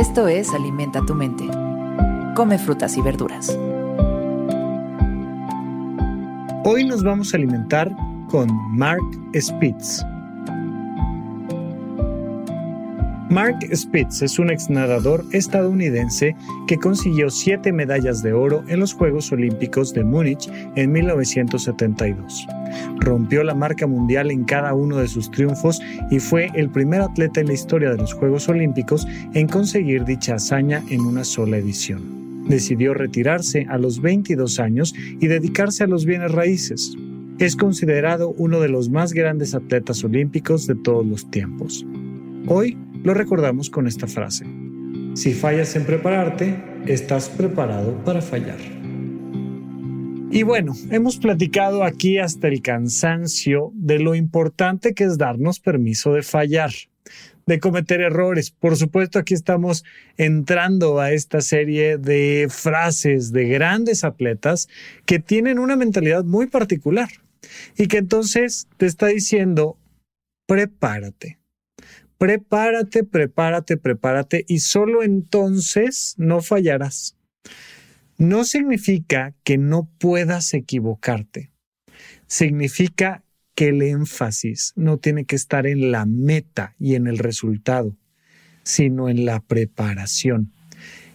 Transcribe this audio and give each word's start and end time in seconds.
Esto 0.00 0.28
es 0.28 0.54
Alimenta 0.54 1.04
tu 1.04 1.14
mente. 1.14 1.44
Come 2.34 2.58
frutas 2.58 2.96
y 2.96 3.02
verduras. 3.02 3.50
Hoy 6.64 6.86
nos 6.86 7.04
vamos 7.04 7.34
a 7.34 7.36
alimentar 7.36 7.94
con 8.30 8.48
Mark 8.74 9.02
Spitz. 9.38 10.02
Mark 13.28 13.58
Spitz 13.74 14.22
es 14.22 14.38
un 14.38 14.50
ex 14.50 14.70
nadador 14.70 15.22
estadounidense 15.32 16.34
que 16.66 16.78
consiguió 16.78 17.28
siete 17.28 17.70
medallas 17.70 18.22
de 18.22 18.32
oro 18.32 18.64
en 18.68 18.80
los 18.80 18.94
Juegos 18.94 19.30
Olímpicos 19.32 19.92
de 19.92 20.02
Múnich 20.02 20.50
en 20.76 20.92
1972. 20.92 22.46
Rompió 22.98 23.42
la 23.44 23.54
marca 23.54 23.86
mundial 23.86 24.30
en 24.30 24.44
cada 24.44 24.74
uno 24.74 24.98
de 24.98 25.08
sus 25.08 25.30
triunfos 25.30 25.80
y 26.10 26.18
fue 26.18 26.50
el 26.54 26.70
primer 26.70 27.00
atleta 27.00 27.40
en 27.40 27.48
la 27.48 27.54
historia 27.54 27.90
de 27.90 27.98
los 27.98 28.12
Juegos 28.12 28.48
Olímpicos 28.48 29.06
en 29.34 29.48
conseguir 29.48 30.04
dicha 30.04 30.34
hazaña 30.34 30.82
en 30.88 31.00
una 31.00 31.24
sola 31.24 31.56
edición. 31.56 32.46
Decidió 32.48 32.94
retirarse 32.94 33.66
a 33.68 33.78
los 33.78 34.00
22 34.00 34.58
años 34.60 34.94
y 35.20 35.26
dedicarse 35.26 35.84
a 35.84 35.86
los 35.86 36.04
bienes 36.04 36.32
raíces. 36.32 36.96
Es 37.38 37.56
considerado 37.56 38.34
uno 38.36 38.60
de 38.60 38.68
los 38.68 38.90
más 38.90 39.12
grandes 39.12 39.54
atletas 39.54 40.02
olímpicos 40.04 40.66
de 40.66 40.74
todos 40.74 41.06
los 41.06 41.30
tiempos. 41.30 41.86
Hoy 42.46 42.76
lo 43.02 43.14
recordamos 43.14 43.70
con 43.70 43.86
esta 43.86 44.06
frase. 44.06 44.46
Si 45.14 45.32
fallas 45.32 45.74
en 45.76 45.84
prepararte, 45.84 46.56
estás 46.86 47.28
preparado 47.28 47.96
para 48.04 48.20
fallar. 48.20 48.79
Y 50.30 50.44
bueno, 50.44 50.74
hemos 50.90 51.16
platicado 51.16 51.82
aquí 51.82 52.18
hasta 52.18 52.48
el 52.48 52.62
cansancio 52.62 53.72
de 53.74 53.98
lo 53.98 54.14
importante 54.14 54.94
que 54.94 55.04
es 55.04 55.18
darnos 55.18 55.58
permiso 55.58 56.12
de 56.12 56.22
fallar, 56.22 56.70
de 57.46 57.58
cometer 57.58 58.00
errores. 58.00 58.52
Por 58.52 58.76
supuesto, 58.76 59.18
aquí 59.18 59.34
estamos 59.34 59.84
entrando 60.16 61.00
a 61.00 61.10
esta 61.10 61.40
serie 61.40 61.98
de 61.98 62.46
frases 62.48 63.32
de 63.32 63.48
grandes 63.48 64.04
atletas 64.04 64.68
que 65.04 65.18
tienen 65.18 65.58
una 65.58 65.74
mentalidad 65.74 66.24
muy 66.24 66.46
particular 66.46 67.08
y 67.76 67.88
que 67.88 67.98
entonces 67.98 68.68
te 68.76 68.86
está 68.86 69.08
diciendo, 69.08 69.76
prepárate 70.46 71.40
prepárate, 72.20 73.02
prepárate, 73.02 73.78
prepárate 73.78 74.44
y 74.46 74.58
solo 74.58 75.02
entonces 75.02 76.14
no 76.18 76.42
fallarás. 76.42 77.16
No 78.20 78.44
significa 78.44 79.34
que 79.44 79.56
no 79.56 79.88
puedas 79.98 80.52
equivocarte. 80.52 81.52
Significa 82.26 83.24
que 83.54 83.68
el 83.68 83.80
énfasis 83.80 84.74
no 84.76 84.98
tiene 84.98 85.24
que 85.24 85.36
estar 85.36 85.66
en 85.66 85.90
la 85.90 86.04
meta 86.04 86.74
y 86.78 86.96
en 86.96 87.06
el 87.06 87.16
resultado, 87.16 87.96
sino 88.62 89.08
en 89.08 89.24
la 89.24 89.40
preparación. 89.40 90.52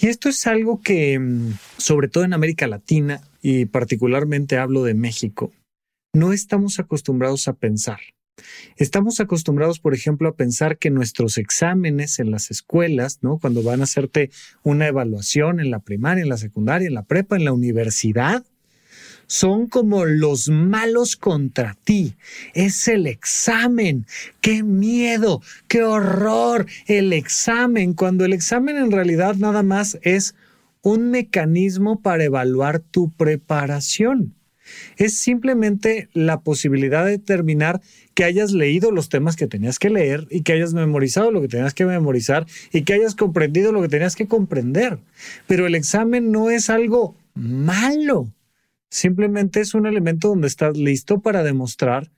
Y 0.00 0.06
esto 0.06 0.30
es 0.30 0.46
algo 0.46 0.80
que, 0.80 1.18
mm, 1.18 1.58
sobre 1.76 2.08
todo 2.08 2.24
en 2.24 2.32
América 2.32 2.66
Latina, 2.66 3.20
y 3.42 3.66
particularmente 3.66 4.56
hablo 4.56 4.82
de 4.82 4.94
México, 4.94 5.52
no 6.14 6.32
estamos 6.32 6.78
acostumbrados 6.78 7.46
a 7.46 7.52
pensar. 7.52 8.00
Estamos 8.76 9.20
acostumbrados, 9.20 9.80
por 9.80 9.94
ejemplo, 9.94 10.28
a 10.28 10.36
pensar 10.36 10.78
que 10.78 10.90
nuestros 10.90 11.38
exámenes 11.38 12.18
en 12.18 12.30
las 12.30 12.50
escuelas, 12.50 13.18
¿no? 13.22 13.38
Cuando 13.38 13.62
van 13.62 13.80
a 13.80 13.84
hacerte 13.84 14.30
una 14.62 14.86
evaluación 14.86 15.60
en 15.60 15.70
la 15.70 15.80
primaria, 15.80 16.22
en 16.22 16.28
la 16.28 16.36
secundaria, 16.36 16.88
en 16.88 16.94
la 16.94 17.04
prepa, 17.04 17.36
en 17.36 17.44
la 17.44 17.52
universidad, 17.52 18.44
son 19.26 19.66
como 19.66 20.04
los 20.04 20.48
malos 20.48 21.16
contra 21.16 21.76
ti. 21.84 22.14
Es 22.54 22.86
el 22.86 23.06
examen. 23.06 24.06
¡Qué 24.40 24.62
miedo! 24.62 25.42
¡Qué 25.68 25.82
horror! 25.82 26.66
El 26.86 27.12
examen, 27.12 27.94
cuando 27.94 28.24
el 28.24 28.32
examen 28.32 28.76
en 28.76 28.92
realidad 28.92 29.34
nada 29.36 29.62
más 29.62 29.98
es 30.02 30.34
un 30.82 31.10
mecanismo 31.10 32.00
para 32.00 32.24
evaluar 32.24 32.78
tu 32.78 33.10
preparación. 33.10 34.35
Es 34.96 35.18
simplemente 35.18 36.08
la 36.12 36.40
posibilidad 36.40 37.04
de 37.04 37.12
determinar 37.12 37.80
que 38.14 38.24
hayas 38.24 38.52
leído 38.52 38.90
los 38.90 39.08
temas 39.08 39.36
que 39.36 39.46
tenías 39.46 39.78
que 39.78 39.90
leer 39.90 40.26
y 40.30 40.42
que 40.42 40.52
hayas 40.52 40.74
memorizado 40.74 41.30
lo 41.30 41.40
que 41.40 41.48
tenías 41.48 41.74
que 41.74 41.84
memorizar 41.84 42.46
y 42.72 42.82
que 42.82 42.94
hayas 42.94 43.14
comprendido 43.14 43.72
lo 43.72 43.82
que 43.82 43.88
tenías 43.88 44.16
que 44.16 44.26
comprender. 44.26 44.98
Pero 45.46 45.66
el 45.66 45.74
examen 45.74 46.32
no 46.32 46.50
es 46.50 46.70
algo 46.70 47.16
malo. 47.34 48.32
Simplemente 48.90 49.60
es 49.60 49.74
un 49.74 49.86
elemento 49.86 50.28
donde 50.28 50.48
estás 50.48 50.76
listo 50.76 51.20
para 51.20 51.42
demostrar 51.42 52.10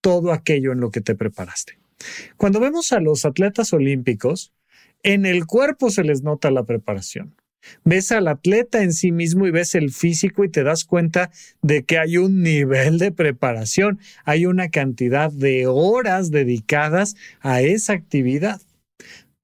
todo 0.00 0.32
aquello 0.32 0.72
en 0.72 0.80
lo 0.80 0.90
que 0.90 1.00
te 1.00 1.14
preparaste. 1.14 1.78
Cuando 2.36 2.60
vemos 2.60 2.92
a 2.92 3.00
los 3.00 3.24
atletas 3.24 3.72
olímpicos, 3.72 4.52
en 5.02 5.26
el 5.26 5.46
cuerpo 5.46 5.90
se 5.90 6.04
les 6.04 6.22
nota 6.22 6.50
la 6.50 6.64
preparación. 6.64 7.34
Ves 7.84 8.12
al 8.12 8.28
atleta 8.28 8.82
en 8.82 8.92
sí 8.92 9.12
mismo 9.12 9.46
y 9.46 9.50
ves 9.50 9.74
el 9.74 9.90
físico 9.90 10.44
y 10.44 10.48
te 10.48 10.62
das 10.62 10.84
cuenta 10.84 11.30
de 11.62 11.84
que 11.84 11.98
hay 11.98 12.16
un 12.16 12.42
nivel 12.42 12.98
de 12.98 13.12
preparación, 13.12 13.98
hay 14.24 14.46
una 14.46 14.68
cantidad 14.68 15.30
de 15.30 15.66
horas 15.66 16.30
dedicadas 16.30 17.16
a 17.40 17.60
esa 17.60 17.92
actividad. 17.92 18.60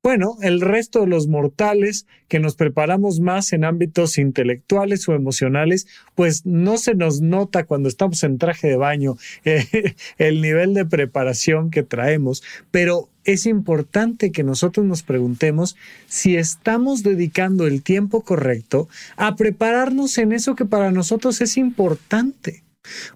Bueno, 0.03 0.39
el 0.41 0.63
resto 0.63 1.01
de 1.01 1.09
los 1.09 1.29
mortales 1.29 2.07
que 2.27 2.41
nos 2.41 2.57
preparamos 2.57 3.21
más 3.21 3.53
en 3.53 3.65
ámbitos 3.65 4.17
intelectuales 4.17 5.07
o 5.07 5.13
emocionales, 5.13 5.87
pues 6.15 6.47
no 6.47 6.79
se 6.79 6.95
nos 6.95 7.21
nota 7.21 7.65
cuando 7.65 7.91
estamos 7.91 8.23
en 8.25 8.39
traje 8.39 8.69
de 8.69 8.77
baño 8.77 9.19
eh, 9.45 9.95
el 10.19 10.41
nivel 10.41 10.73
de 10.73 10.87
preparación 10.87 11.71
que 11.71 11.83
traemos, 11.83 12.43
pero 12.71 13.11
es 13.25 13.45
importante 13.45 14.33
que 14.33 14.43
nosotros 14.43 14.87
nos 14.87 15.03
preguntemos 15.03 15.77
si 16.09 16.35
estamos 16.37 17.03
dedicando 17.03 17.67
el 17.67 17.83
tiempo 17.83 18.23
correcto 18.23 18.89
a 19.19 19.37
prepararnos 19.37 20.17
en 20.17 20.33
eso 20.33 20.55
que 20.55 20.65
para 20.65 20.93
nosotros 20.93 21.43
es 21.43 21.59
importante. 21.59 22.63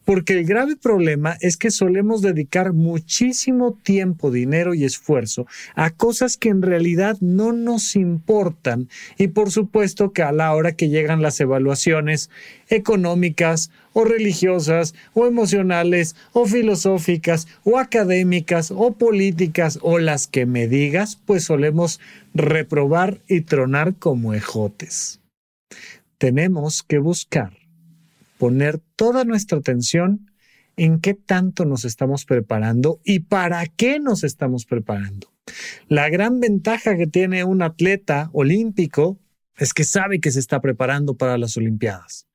Porque 0.04 0.34
el 0.34 0.44
grave 0.44 0.76
problema 0.76 1.36
es 1.40 1.56
que 1.56 1.70
solemos 1.70 2.22
dedicar 2.22 2.72
muchísimo 2.72 3.78
tiempo, 3.82 4.30
dinero 4.30 4.74
y 4.74 4.84
esfuerzo 4.84 5.46
a 5.74 5.90
cosas 5.90 6.36
que 6.36 6.48
en 6.48 6.62
realidad 6.62 7.16
no 7.20 7.52
nos 7.52 7.96
importan 7.96 8.88
y 9.18 9.28
por 9.28 9.50
supuesto 9.50 10.12
que 10.12 10.22
a 10.22 10.32
la 10.32 10.54
hora 10.54 10.72
que 10.72 10.88
llegan 10.88 11.22
las 11.22 11.40
evaluaciones 11.40 12.30
económicas 12.68 13.70
o 13.92 14.04
religiosas 14.04 14.94
o 15.14 15.26
emocionales 15.26 16.16
o 16.32 16.46
filosóficas 16.46 17.46
o 17.62 17.78
académicas 17.78 18.70
o 18.70 18.92
políticas 18.92 19.78
o 19.82 19.98
las 19.98 20.26
que 20.26 20.46
me 20.46 20.68
digas, 20.68 21.18
pues 21.24 21.44
solemos 21.44 22.00
reprobar 22.34 23.20
y 23.28 23.42
tronar 23.42 23.94
como 23.94 24.34
ejotes. 24.34 25.20
Tenemos 26.18 26.82
que 26.82 26.98
buscar 26.98 27.63
poner 28.44 28.78
toda 28.94 29.24
nuestra 29.24 29.56
atención 29.56 30.30
en 30.76 31.00
qué 31.00 31.14
tanto 31.14 31.64
nos 31.64 31.86
estamos 31.86 32.26
preparando 32.26 33.00
y 33.02 33.20
para 33.20 33.64
qué 33.64 33.98
nos 34.00 34.22
estamos 34.22 34.66
preparando. 34.66 35.32
La 35.88 36.10
gran 36.10 36.40
ventaja 36.40 36.94
que 36.98 37.06
tiene 37.06 37.44
un 37.44 37.62
atleta 37.62 38.28
olímpico 38.34 39.18
es 39.56 39.72
que 39.72 39.84
sabe 39.84 40.20
que 40.20 40.30
se 40.30 40.40
está 40.40 40.60
preparando 40.60 41.16
para 41.16 41.38
las 41.38 41.56
Olimpiadas. 41.56 42.26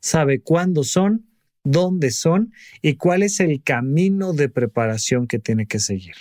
Sabe 0.00 0.40
cuándo 0.40 0.82
son, 0.82 1.28
dónde 1.62 2.10
son 2.10 2.52
y 2.80 2.96
cuál 2.96 3.22
es 3.22 3.38
el 3.38 3.62
camino 3.62 4.32
de 4.32 4.48
preparación 4.48 5.28
que 5.28 5.38
tiene 5.38 5.68
que 5.68 5.78
seguir. 5.78 6.16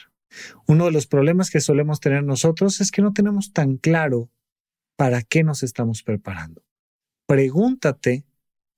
Uno 0.68 0.86
de 0.86 0.92
los 0.92 1.08
problemas 1.08 1.50
que 1.50 1.62
solemos 1.62 2.00
tener 2.00 2.24
nosotros 2.24 2.80
es 2.80 2.92
que 2.92 3.02
no 3.02 3.12
tenemos 3.12 3.54
tan 3.54 3.78
claro 3.78 4.30
para 4.98 5.24
qué 5.24 5.44
nos 5.44 5.64
estamos 5.64 6.04
preparando. 6.04 6.62
Pregúntate 7.26 8.24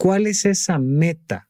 ¿Cuál 0.04 0.28
es 0.28 0.44
esa 0.44 0.80
meta 0.80 1.48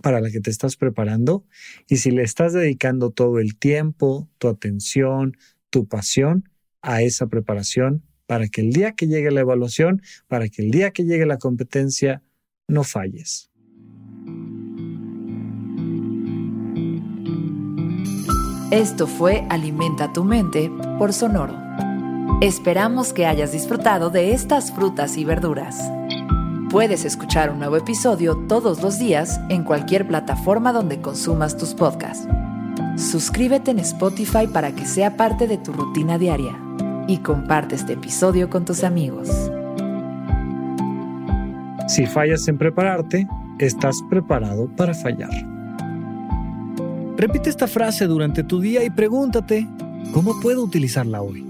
para 0.00 0.20
la 0.20 0.30
que 0.30 0.38
te 0.38 0.48
estás 0.48 0.76
preparando? 0.76 1.44
Y 1.88 1.96
si 1.96 2.12
le 2.12 2.22
estás 2.22 2.52
dedicando 2.52 3.10
todo 3.10 3.40
el 3.40 3.58
tiempo, 3.58 4.28
tu 4.38 4.46
atención, 4.46 5.36
tu 5.70 5.88
pasión 5.88 6.48
a 6.82 7.02
esa 7.02 7.26
preparación 7.26 8.04
para 8.28 8.46
que 8.46 8.60
el 8.60 8.72
día 8.72 8.92
que 8.92 9.08
llegue 9.08 9.32
la 9.32 9.40
evaluación, 9.40 10.02
para 10.28 10.48
que 10.48 10.62
el 10.62 10.70
día 10.70 10.92
que 10.92 11.02
llegue 11.02 11.26
la 11.26 11.38
competencia, 11.38 12.22
no 12.68 12.84
falles. 12.84 13.50
Esto 18.70 19.08
fue 19.08 19.44
Alimenta 19.50 20.12
tu 20.12 20.22
mente 20.22 20.70
por 20.96 21.12
Sonoro. 21.12 21.58
Esperamos 22.40 23.12
que 23.12 23.26
hayas 23.26 23.50
disfrutado 23.50 24.10
de 24.10 24.32
estas 24.32 24.70
frutas 24.70 25.16
y 25.16 25.24
verduras. 25.24 25.90
Puedes 26.70 27.04
escuchar 27.04 27.50
un 27.50 27.58
nuevo 27.58 27.76
episodio 27.76 28.36
todos 28.46 28.80
los 28.80 28.96
días 28.96 29.40
en 29.48 29.64
cualquier 29.64 30.06
plataforma 30.06 30.72
donde 30.72 31.00
consumas 31.00 31.56
tus 31.56 31.74
podcasts. 31.74 32.28
Suscríbete 32.96 33.72
en 33.72 33.80
Spotify 33.80 34.46
para 34.46 34.70
que 34.70 34.86
sea 34.86 35.16
parte 35.16 35.48
de 35.48 35.58
tu 35.58 35.72
rutina 35.72 36.16
diaria 36.16 36.56
y 37.08 37.18
comparte 37.18 37.74
este 37.74 37.94
episodio 37.94 38.48
con 38.50 38.64
tus 38.64 38.84
amigos. 38.84 39.50
Si 41.88 42.06
fallas 42.06 42.46
en 42.46 42.56
prepararte, 42.56 43.26
estás 43.58 43.96
preparado 44.08 44.68
para 44.76 44.94
fallar. 44.94 45.32
Repite 47.16 47.50
esta 47.50 47.66
frase 47.66 48.06
durante 48.06 48.44
tu 48.44 48.60
día 48.60 48.84
y 48.84 48.90
pregúntate, 48.90 49.66
¿cómo 50.12 50.38
puedo 50.40 50.62
utilizarla 50.62 51.20
hoy? 51.20 51.49